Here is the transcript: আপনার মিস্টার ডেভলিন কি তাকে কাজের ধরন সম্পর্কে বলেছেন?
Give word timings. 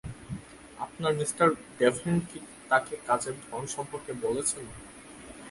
আপনার 0.79 1.13
মিস্টার 1.13 1.47
ডেভলিন 1.79 2.17
কি 2.29 2.39
তাকে 2.69 2.93
কাজের 3.07 3.35
ধরন 3.45 3.65
সম্পর্কে 3.67 4.11
বলেছেন? 4.21 4.65